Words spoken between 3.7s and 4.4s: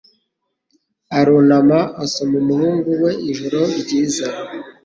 ryiza.